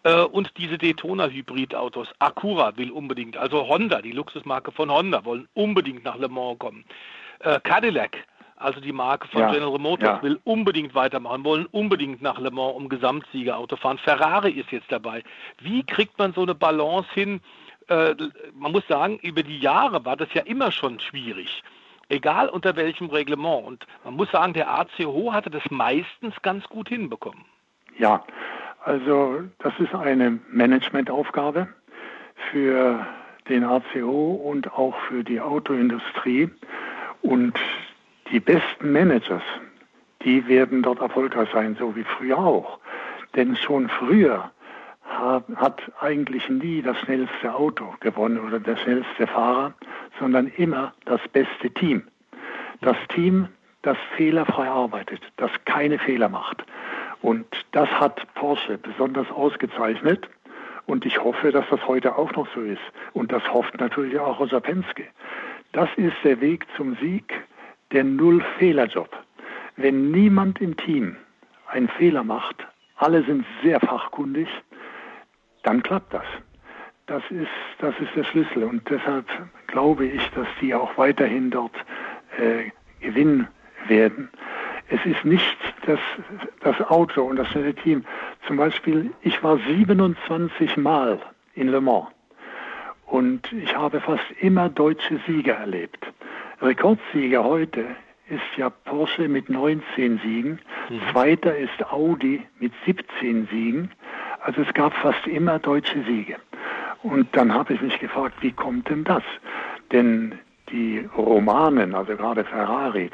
[0.04, 2.10] Äh, und diese Daytona-Hybrid-Autos.
[2.20, 6.86] Acura will unbedingt, also Honda, die Luxusmarke von Honda, wollen unbedingt nach Le Mans kommen.
[7.40, 8.26] Äh, Cadillac
[8.60, 10.24] also die Marke von ja, General Motors, ja.
[10.24, 13.98] will unbedingt weitermachen, wollen unbedingt nach Le Mans um Gesamtsiegerauto fahren.
[13.98, 15.24] Ferrari ist jetzt dabei.
[15.62, 17.40] Wie kriegt man so eine Balance hin?
[17.88, 18.16] Äh,
[18.54, 21.64] man muss sagen, über die Jahre war das ja immer schon schwierig.
[22.10, 23.66] Egal unter welchem Reglement.
[23.66, 27.46] Und man muss sagen, der ACO hatte das meistens ganz gut hinbekommen.
[27.98, 28.24] Ja,
[28.84, 31.68] also das ist eine Managementaufgabe
[32.52, 33.06] für
[33.48, 36.50] den ACO und auch für die Autoindustrie.
[37.22, 37.54] Und
[38.32, 39.44] die besten Managers,
[40.24, 42.80] die werden dort erfolgreich sein, so wie früher auch.
[43.36, 44.52] Denn schon früher
[45.56, 49.74] hat eigentlich nie das schnellste Auto gewonnen oder der schnellste Fahrer,
[50.20, 52.04] sondern immer das beste Team.
[52.82, 53.48] Das Team,
[53.82, 56.64] das fehlerfrei arbeitet, das keine Fehler macht.
[57.22, 60.30] Und das hat Porsche besonders ausgezeichnet.
[60.86, 62.82] Und ich hoffe, dass das heute auch noch so ist.
[63.14, 65.06] Und das hofft natürlich auch Roger Penske.
[65.72, 67.34] Das ist der Weg zum Sieg
[67.92, 69.10] der Null-Fehler-Job.
[69.76, 71.16] Wenn niemand im Team
[71.68, 74.48] einen Fehler macht, alle sind sehr fachkundig,
[75.64, 76.26] dann klappt das.
[77.08, 77.48] Das ist,
[77.80, 78.64] das ist der Schlüssel.
[78.64, 79.26] Und deshalb
[79.68, 81.76] glaube ich, dass die auch weiterhin dort
[82.38, 83.48] äh, gewinnen
[83.88, 84.30] werden.
[84.90, 86.00] Es ist nicht das,
[86.62, 88.04] das Auto und das schnelle Team.
[88.48, 91.20] Zum Beispiel, ich war 27 Mal
[91.56, 92.08] in Le Mans
[93.06, 96.06] und ich habe fast immer deutsche Sieger erlebt.
[96.62, 97.86] Rekordsieger heute
[98.30, 101.02] ist ja Porsche mit 19 Siegen, mhm.
[101.12, 103.92] zweiter ist Audi mit 17 Siegen.
[104.42, 106.36] Also es gab fast immer deutsche Siege.
[107.02, 109.24] Und dann habe ich mich gefragt, wie kommt denn das?
[109.92, 110.38] Denn
[110.70, 113.10] die Romanen, also gerade Ferrari,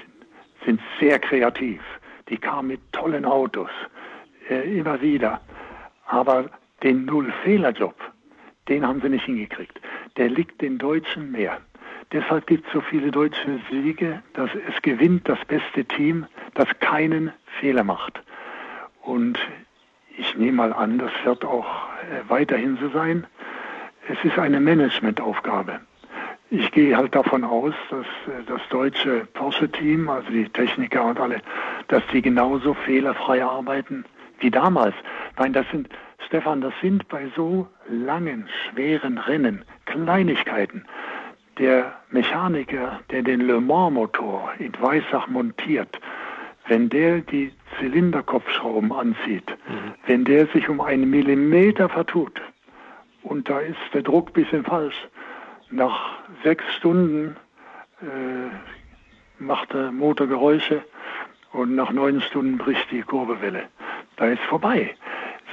[0.65, 1.81] sind sehr kreativ.
[2.29, 3.69] Die kamen mit tollen Autos,
[4.49, 5.39] äh, immer wieder.
[6.07, 6.49] Aber
[6.83, 7.95] den Null-Fehler-Job,
[8.67, 9.79] den haben sie nicht hingekriegt.
[10.17, 11.59] Der liegt den Deutschen mehr.
[12.11, 17.31] Deshalb gibt es so viele deutsche Siege, dass es gewinnt das beste Team, das keinen
[17.59, 18.21] Fehler macht.
[19.01, 19.39] Und
[20.17, 23.25] ich nehme mal an, das wird auch äh, weiterhin so sein.
[24.07, 25.81] Es ist eine Managementaufgabe.
[26.51, 31.41] Ich gehe halt davon aus, dass äh, das deutsche Porsche-Team, also die Techniker und alle,
[31.87, 34.05] dass die genauso fehlerfrei arbeiten
[34.39, 34.95] wie damals.
[35.37, 35.89] Nein, das sind,
[36.27, 40.85] Stefan, das sind bei so langen, schweren Rennen Kleinigkeiten.
[41.57, 45.99] Der Mechaniker, der den Le Mans-Motor in Weissach montiert,
[46.67, 49.93] wenn der die Zylinderkopfschrauben anzieht, mhm.
[50.05, 52.41] wenn der sich um einen Millimeter vertut
[53.23, 55.07] und da ist der Druck ein bisschen falsch,
[55.71, 57.35] nach sechs Stunden
[58.01, 60.83] äh, macht der Motor Geräusche
[61.51, 63.63] und nach neun Stunden bricht die Kurbelwelle.
[64.17, 64.95] Da ist vorbei.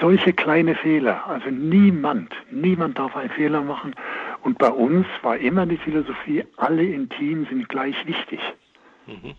[0.00, 3.94] Solche kleine Fehler, also niemand, niemand darf einen Fehler machen
[4.42, 8.40] und bei uns war immer die Philosophie, alle im Team sind gleich wichtig.
[9.06, 9.34] Mhm.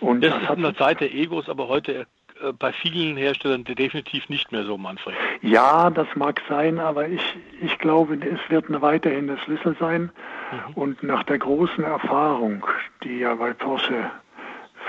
[0.00, 2.06] Und das, das ist in der Zeit der Egos aber heute
[2.42, 5.14] äh, bei vielen Herstellern definitiv nicht mehr so, Manfred.
[5.42, 7.22] Ja, das mag sein, aber ich,
[7.60, 10.02] ich glaube, es wird weiterhin der Schlüssel sein.
[10.02, 10.74] Mhm.
[10.74, 12.66] Und nach der großen Erfahrung,
[13.02, 14.10] die ja bei Porsche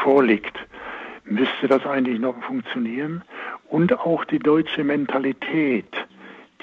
[0.03, 0.57] vorliegt,
[1.25, 3.23] müsste das eigentlich noch funktionieren.
[3.69, 5.93] Und auch die deutsche Mentalität,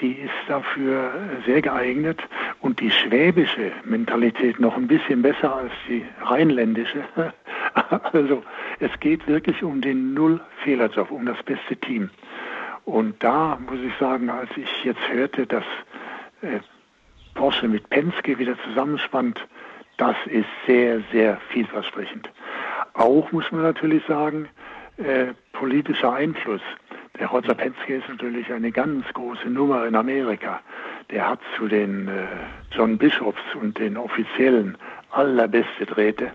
[0.01, 1.11] die ist dafür
[1.45, 2.21] sehr geeignet
[2.61, 7.03] und die schwäbische Mentalität noch ein bisschen besser als die rheinländische.
[8.11, 8.43] Also
[8.79, 12.09] es geht wirklich um den Null-Fehlerjob, um das beste Team.
[12.83, 15.63] Und da muss ich sagen, als ich jetzt hörte, dass
[16.41, 16.59] äh,
[17.35, 19.39] Porsche mit Penske wieder zusammenspannt,
[19.97, 22.29] das ist sehr, sehr vielversprechend.
[22.93, 24.49] Auch muss man natürlich sagen,
[24.97, 26.61] äh, politischer Einfluss.
[27.19, 30.61] Der Roger Penske ist natürlich eine ganz große Nummer in Amerika.
[31.11, 32.27] Der hat zu den äh,
[32.71, 34.77] John Bishops und den Offiziellen
[35.11, 36.31] allerbeste Drähte,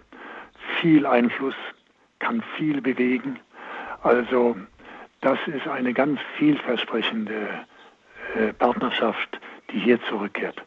[0.80, 1.54] viel Einfluss,
[2.18, 3.38] kann viel bewegen.
[4.02, 4.56] Also
[5.22, 7.48] das ist eine ganz vielversprechende
[8.34, 10.62] äh, Partnerschaft, die hier zurückkehrt.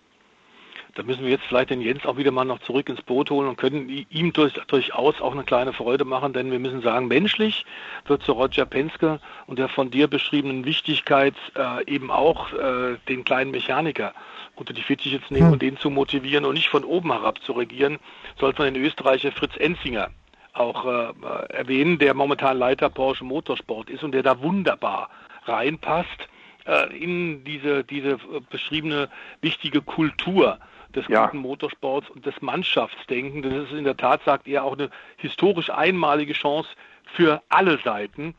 [0.97, 3.47] Da müssen wir jetzt vielleicht den Jens auch wieder mal noch zurück ins Boot holen
[3.47, 7.67] und können ihm durch, durchaus auch eine kleine Freude machen, denn wir müssen sagen, menschlich
[8.07, 13.23] wird zu Roger Penske und der von dir beschriebenen Wichtigkeit äh, eben auch äh, den
[13.23, 14.11] kleinen Mechaniker
[14.55, 15.53] unter die Fittich jetzt nehmen hm.
[15.53, 17.99] und den zu motivieren und nicht von oben herab zu regieren,
[18.39, 20.09] sollte man den Österreicher Fritz Enzinger
[20.53, 25.11] auch äh, erwähnen, der momentan Leiter Porsche Motorsport ist und der da wunderbar
[25.45, 26.27] reinpasst
[26.65, 28.17] äh, in diese, diese
[28.49, 29.09] beschriebene
[29.41, 30.57] wichtige Kultur
[30.95, 31.25] des ja.
[31.25, 33.41] guten Motorsports und des Mannschaftsdenken.
[33.41, 36.69] Das ist in der Tat, sagt er, auch eine historisch einmalige Chance
[37.15, 38.35] für alle Seiten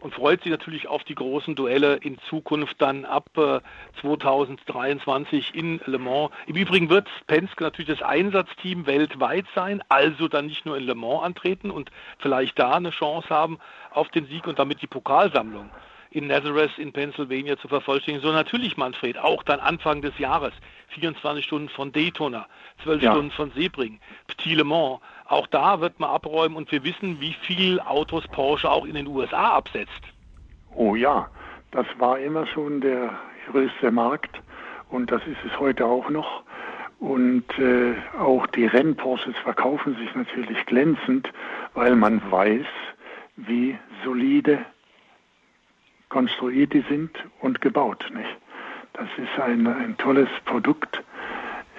[0.00, 3.60] und freut sich natürlich auf die großen Duelle in Zukunft dann ab äh,
[4.00, 6.30] 2023 in Le Mans.
[6.46, 10.94] Im Übrigen wird Penske natürlich das Einsatzteam weltweit sein, also dann nicht nur in Le
[10.94, 13.58] Mans antreten und vielleicht da eine Chance haben
[13.90, 15.70] auf den Sieg und damit die Pokalsammlung
[16.10, 18.26] in Nazareth in Pennsylvania zu vervollständigen.
[18.26, 20.52] So natürlich, Manfred, auch dann Anfang des Jahres.
[20.88, 22.46] 24 Stunden von Daytona,
[22.82, 23.12] 12 ja.
[23.12, 25.00] Stunden von Sebring, Petit Le Mans.
[25.26, 29.06] Auch da wird man abräumen und wir wissen, wie viel Autos Porsche auch in den
[29.06, 30.02] USA absetzt.
[30.74, 31.28] Oh ja,
[31.70, 33.16] das war immer schon der
[33.50, 34.40] größte Markt
[34.88, 36.42] und das ist es heute auch noch.
[36.98, 41.32] Und äh, auch die Rennporsches verkaufen sich natürlich glänzend,
[41.74, 42.66] weil man weiß,
[43.36, 44.58] wie solide
[46.10, 48.04] konstruiert die sind und gebaut.
[48.14, 48.36] Nicht?
[48.92, 51.02] Das ist ein, ein tolles Produkt.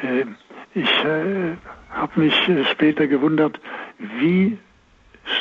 [0.02, 0.26] Äh,
[0.74, 1.56] ich äh,
[1.92, 3.60] habe mich äh, später gewundert,
[4.00, 4.58] wie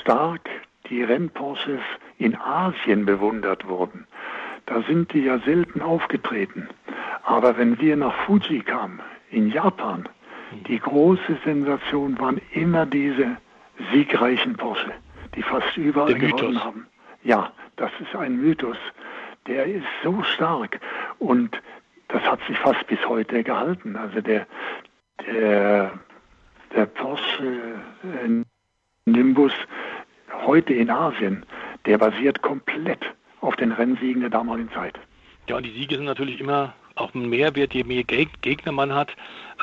[0.01, 0.51] stark
[0.91, 1.81] die Rennporsches
[2.19, 4.07] in Asien bewundert wurden.
[4.67, 6.69] Da sind die ja selten aufgetreten.
[7.23, 9.01] Aber wenn wir nach Fuji kamen,
[9.31, 10.09] in Japan,
[10.67, 13.37] die große Sensation waren immer diese
[13.93, 14.93] siegreichen Porsche,
[15.37, 16.87] die fast überall gewonnen haben.
[17.23, 18.77] Ja, das ist ein Mythos.
[19.47, 20.81] Der ist so stark
[21.19, 21.61] und
[22.09, 23.97] das hat sich fast bis heute gehalten.
[23.97, 24.47] Also der,
[25.27, 25.93] der,
[26.75, 28.45] der Porsche äh,
[29.07, 29.53] Nimbus
[30.45, 31.45] heute in Asien,
[31.87, 33.05] der basiert komplett
[33.41, 34.99] auf den Rennsiegen der damaligen Zeit.
[35.49, 39.17] Ja, und die Siege sind natürlich immer auch ein Mehrwert, je mehr Gegner man hat.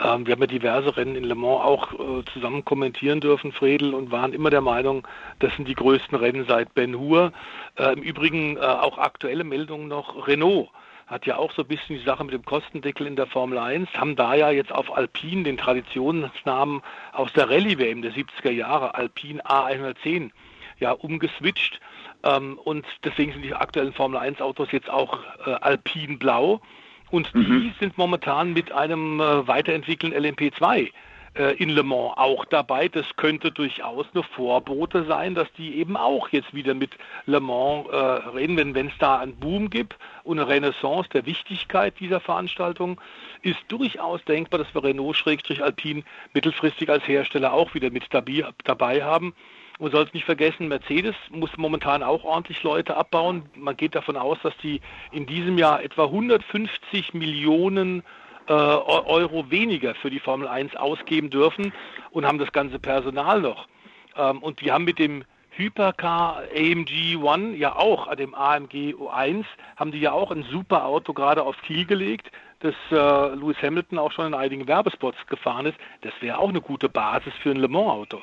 [0.04, 3.94] Ähm, wir haben ja diverse Rennen in Le Mans auch äh, zusammen kommentieren dürfen, Fredel,
[3.94, 5.08] und waren immer der Meinung,
[5.40, 7.32] das sind die größten Rennen seit Ben Hur.
[7.78, 10.70] Äh, Im Übrigen äh, auch aktuelle Meldungen noch Renault
[11.08, 13.90] hat ja auch so ein bisschen die Sache mit dem Kostendeckel in der Formel 1,
[13.94, 16.82] haben da ja jetzt auf Alpine den Traditionsnamen
[17.14, 20.32] aus der Rallye-WM der 70er Jahre, Alpine A110,
[20.80, 21.80] ja umgeswitcht.
[22.24, 26.62] Ähm, und deswegen sind die aktuellen Formel 1 Autos jetzt auch äh, Alpine Blau.
[27.10, 27.74] Und die mhm.
[27.80, 30.92] sind momentan mit einem äh, weiterentwickelten LMP2
[31.38, 32.88] äh, in Le Mans auch dabei.
[32.88, 36.92] Das könnte durchaus eine Vorbote sein, dass die eben auch jetzt wieder mit
[37.26, 38.76] Le Mans äh, reden.
[38.76, 43.00] Wenn es da einen Boom gibt und eine Renaissance der Wichtigkeit dieser Veranstaltung,
[43.42, 49.34] ist durchaus denkbar, dass wir Renault-Alpine mittelfristig als Hersteller auch wieder mit dabei, dabei haben.
[49.80, 53.44] Man soll es nicht vergessen, Mercedes muss momentan auch ordentlich Leute abbauen.
[53.56, 58.02] Man geht davon aus, dass die in diesem Jahr etwa 150 Millionen
[58.48, 61.74] äh, Euro weniger für die Formel 1 ausgeben dürfen
[62.12, 63.68] und haben das ganze Personal noch.
[64.16, 69.92] Ähm, und die haben mit dem Hypercar AMG One ja auch, dem AMG O1, haben
[69.92, 74.12] die ja auch ein super Auto gerade aufs Kiel gelegt, das äh, Lewis Hamilton auch
[74.12, 75.78] schon in einigen Werbespots gefahren ist.
[76.02, 78.22] Das wäre auch eine gute Basis für ein Le Mans Auto.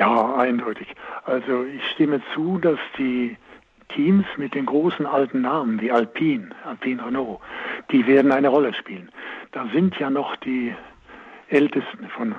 [0.00, 0.88] Ja, eindeutig.
[1.26, 3.36] Also ich stimme zu, dass die
[3.88, 7.38] Teams mit den großen alten Namen wie Alpine, Alpine Renault,
[7.90, 9.10] die werden eine Rolle spielen.
[9.52, 10.74] Da sind ja noch die
[11.50, 12.34] Ältesten von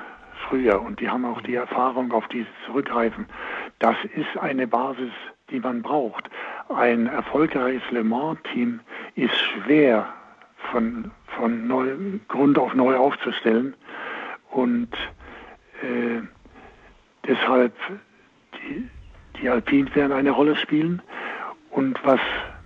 [0.47, 3.28] früher und die haben auch die Erfahrung, auf die sie zurückgreifen.
[3.78, 5.12] Das ist eine Basis,
[5.52, 6.32] die man braucht.
[6.76, 8.80] Ein erfolgreiches Le Mans-Team
[9.13, 10.12] ist schwer
[10.71, 11.93] von, von neu,
[12.28, 13.76] Grund auf neu aufzustellen
[14.50, 14.89] und
[15.84, 16.21] äh,
[17.32, 17.74] deshalb
[18.56, 18.89] die,
[19.39, 21.02] die Alpine werden eine Rolle spielen.
[21.70, 22.20] Und was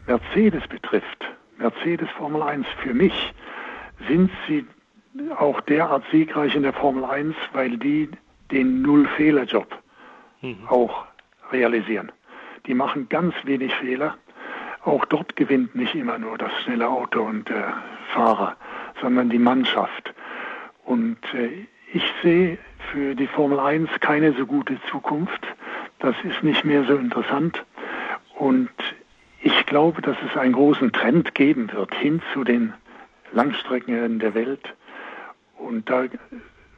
[0.08, 1.26] Mercedes betrifft,
[1.58, 3.34] Mercedes Formel 1 für mich,
[4.08, 4.66] sind sie
[5.38, 8.10] auch derart siegreich in der Formel 1, weil die
[8.52, 9.68] den Null-Fehler-Job
[10.42, 10.68] mhm.
[10.68, 11.06] auch
[11.52, 12.12] realisieren.
[12.66, 14.18] Die machen ganz wenig Fehler.
[14.84, 17.74] Auch dort gewinnt nicht immer nur das schnelle Auto und der
[18.14, 18.56] Fahrer,
[19.02, 20.14] sondern die Mannschaft.
[20.84, 22.58] Und äh, ich sehe
[22.92, 25.46] für die Formel 1 keine so gute Zukunft.
[26.00, 27.64] Das ist nicht mehr so interessant.
[28.38, 28.70] Und
[29.42, 32.74] ich glaube, dass es einen großen Trend geben wird hin zu den
[33.32, 34.74] Langstrecken der Welt.
[35.58, 36.06] Und da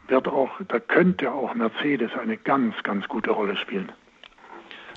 [0.08, 3.92] wird auch, da könnte auch Mercedes eine ganz, ganz gute Rolle spielen.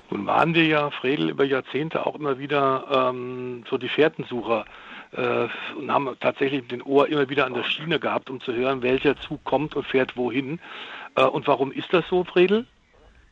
[0.09, 4.65] Nun waren wir ja, Fredel, über Jahrzehnte auch immer wieder ähm, so die Fährtensucher
[5.13, 5.47] äh,
[5.77, 9.17] und haben tatsächlich den Ohr immer wieder an der Schiene gehabt, um zu hören, welcher
[9.17, 10.59] Zug kommt und fährt wohin.
[11.15, 12.65] Äh, und warum ist das so, Fredel?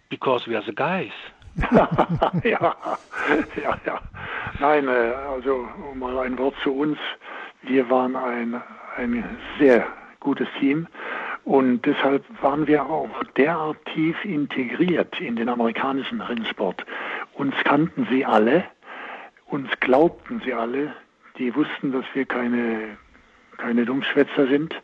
[0.09, 1.11] Because we are the guys.
[2.43, 2.69] ja,
[3.63, 3.99] ja, ja.
[4.59, 6.97] Nein, äh, also mal ein Wort zu uns.
[7.63, 8.61] Wir waren ein,
[8.97, 9.23] ein
[9.59, 9.85] sehr
[10.19, 10.87] gutes Team
[11.43, 16.85] und deshalb waren wir auch derart tief integriert in den amerikanischen Rennsport.
[17.33, 18.65] Uns kannten sie alle,
[19.47, 20.93] uns glaubten sie alle,
[21.39, 22.97] die wussten, dass wir keine,
[23.57, 24.75] keine Dummschwätzer sind,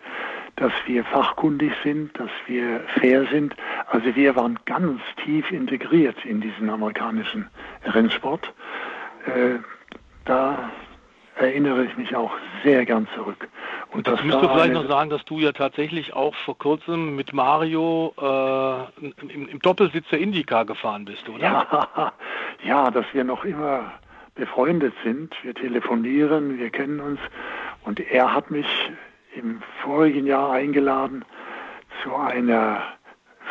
[0.56, 3.56] dass wir fachkundig sind, dass wir fair sind.
[3.88, 7.50] Also wir waren ganz tief integriert in diesen amerikanischen
[7.84, 8.54] Rennsport.
[9.26, 9.60] Äh,
[10.24, 10.72] da
[11.36, 12.32] erinnere ich mich auch
[12.64, 13.50] sehr gern zurück.
[13.92, 17.34] Und das müsst du vielleicht noch sagen, dass du ja tatsächlich auch vor kurzem mit
[17.34, 21.44] Mario äh, im, im, Doppelsitz der Indica gefahren bist, oder?
[21.44, 22.14] Ja,
[22.64, 23.92] ja, dass wir noch immer
[24.36, 25.34] befreundet sind.
[25.44, 27.20] Wir telefonieren, wir kennen uns.
[27.84, 28.68] Und er hat mich
[29.36, 31.26] im vorigen Jahr eingeladen
[32.04, 32.84] zu einer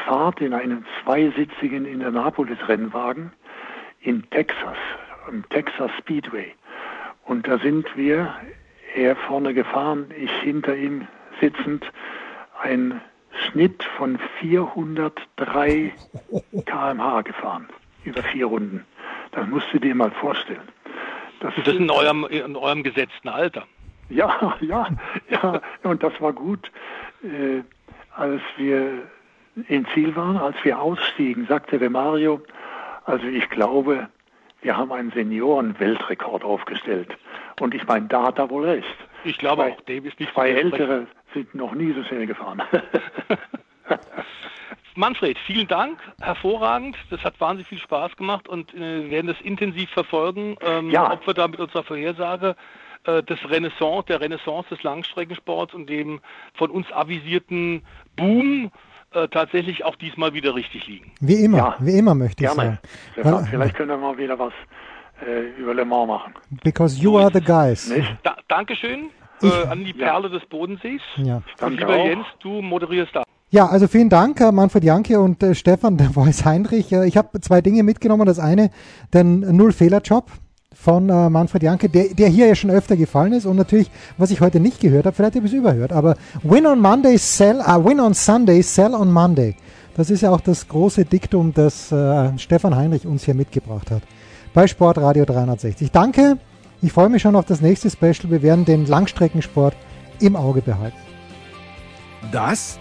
[0.06, 3.32] Fahrt in einem zweisitzigen Indianapolis-Rennwagen
[4.00, 4.76] in Texas,
[5.30, 6.52] im Texas Speedway.
[7.24, 8.34] Und da sind wir,
[8.94, 11.06] er vorne gefahren, ich hinter ihm
[11.40, 11.90] sitzend,
[12.62, 13.00] ein
[13.32, 15.92] Schnitt von 403
[16.66, 17.68] kmh gefahren,
[18.04, 18.84] über vier Runden.
[19.34, 20.68] Das musst du dir mal vorstellen.
[21.40, 23.64] Das, das ist in eurem, in eurem gesetzten Alter.
[24.08, 24.88] Ja, ja,
[25.28, 26.70] ja, und das war gut.
[27.22, 27.62] Äh,
[28.16, 29.02] als wir
[29.68, 32.40] im Ziel waren, als wir ausstiegen, sagte der Mario,
[33.04, 34.08] also ich glaube,
[34.62, 37.16] wir haben einen Senioren-Weltrekord aufgestellt.
[37.60, 38.96] Und ich meine, da hat er wohl recht.
[39.24, 42.62] Ich glaube zwei, auch, Dave ist nicht Zwei Ältere sind noch nie so schnell gefahren.
[44.96, 46.96] Manfred, vielen Dank, hervorragend.
[47.10, 51.12] Das hat wahnsinnig viel Spaß gemacht und äh, werden das intensiv verfolgen, ähm, ja.
[51.12, 52.54] ob wir da mit unserer Vorhersage
[53.04, 56.20] äh, des Renaissance, der Renaissance des Langstreckensports und dem
[56.54, 57.82] von uns avisierten
[58.16, 58.70] Boom
[59.12, 61.12] äh, tatsächlich auch diesmal wieder richtig liegen.
[61.20, 61.76] Wie immer, ja.
[61.80, 62.78] wie immer möchte ich Gerne.
[63.14, 63.36] sagen.
[63.36, 64.52] Weil, Vielleicht können wir mal wieder was
[65.26, 66.34] äh, über Le Mans machen.
[66.62, 67.92] Because you are the guys.
[68.22, 69.10] Da, Dankeschön.
[69.42, 71.02] äh, an die Perle des Bodensees.
[71.16, 71.42] Ja.
[71.60, 72.06] Und lieber auch.
[72.06, 73.24] Jens, du moderierst da.
[73.54, 76.90] Ja, also vielen Dank, äh, Manfred Janke und äh, Stefan der Voice Heinrich.
[76.90, 78.26] Äh, ich habe zwei Dinge mitgenommen.
[78.26, 78.70] Das eine,
[79.12, 80.28] den Null-Fehler-Job
[80.74, 84.32] von äh, Manfred Janke, der, der hier ja schon öfter gefallen ist und natürlich, was
[84.32, 87.60] ich heute nicht gehört habe, vielleicht habe ich es überhört, aber Win on Monday, sell,
[87.60, 89.54] uh, Win on Sunday, sell on Monday.
[89.96, 94.02] Das ist ja auch das große Diktum, das äh, Stefan Heinrich uns hier mitgebracht hat
[94.52, 95.92] bei Sportradio 360.
[95.92, 96.38] Danke,
[96.82, 98.32] ich freue mich schon auf das nächste Special.
[98.32, 99.76] Wir werden den Langstreckensport
[100.18, 100.98] im Auge behalten.
[102.32, 102.80] Das